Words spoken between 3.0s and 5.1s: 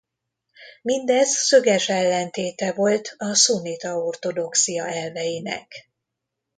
a szunnita ortodoxia